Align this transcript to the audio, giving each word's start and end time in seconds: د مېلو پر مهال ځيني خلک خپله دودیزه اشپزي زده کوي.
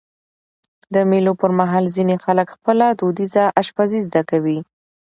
د 0.93 0.95
مېلو 1.09 1.33
پر 1.41 1.51
مهال 1.59 1.85
ځيني 1.95 2.15
خلک 2.25 2.47
خپله 2.55 2.85
دودیزه 2.99 3.43
اشپزي 3.61 3.99
زده 4.07 4.21
کوي. 4.29 4.59